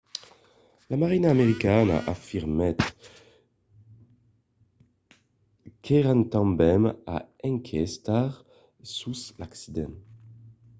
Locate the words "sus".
8.97-9.21